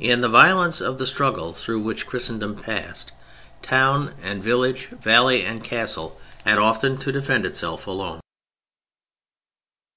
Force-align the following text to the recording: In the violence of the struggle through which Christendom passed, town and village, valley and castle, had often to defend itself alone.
In 0.00 0.20
the 0.20 0.28
violence 0.28 0.80
of 0.80 0.98
the 0.98 1.06
struggle 1.06 1.52
through 1.52 1.78
which 1.78 2.08
Christendom 2.08 2.56
passed, 2.56 3.12
town 3.62 4.14
and 4.20 4.42
village, 4.42 4.88
valley 4.88 5.44
and 5.44 5.62
castle, 5.62 6.20
had 6.44 6.58
often 6.58 6.96
to 6.96 7.12
defend 7.12 7.46
itself 7.46 7.86
alone. 7.86 8.18